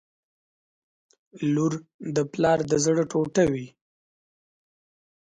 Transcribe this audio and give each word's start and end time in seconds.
•لور 1.53 1.73
د 2.15 2.17
پلار 2.31 2.59
د 2.71 2.73
زړه 2.85 3.03
ټوټه 3.11 3.43
وي. 3.51 3.67